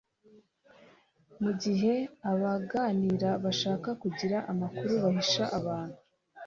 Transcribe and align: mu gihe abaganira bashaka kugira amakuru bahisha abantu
mu 1.43 1.51
gihe 1.61 1.93
abaganira 2.31 3.29
bashaka 3.43 3.89
kugira 4.01 4.37
amakuru 4.51 4.91
bahisha 5.03 5.43
abantu 5.59 5.97